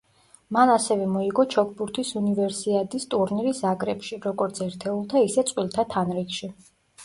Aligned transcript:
მან 0.55 0.69
ასევე 0.75 1.03
მოიგო 1.15 1.45
ჩოგბურთის 1.55 2.15
უნივერსიადის 2.21 3.07
ტურნირი 3.13 3.53
ზაგრებში, 3.61 4.21
როგორც 4.27 4.65
ერთეულთა, 4.71 5.25
ისე 5.31 5.49
წყვილთა 5.53 5.91
თანრიგში. 5.97 6.55